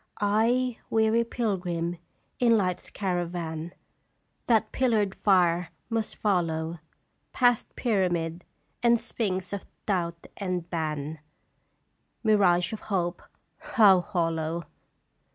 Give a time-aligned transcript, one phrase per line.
[0.19, 1.99] "I, weary pilgrim
[2.39, 3.71] in Life's caravan,
[4.47, 6.79] That pillared fire must follow
[7.33, 8.43] Past pyramid
[8.81, 11.19] and sphinx of Doubt and Ban,
[12.23, 13.21] Mirage of Hope,
[13.59, 14.63] how hollow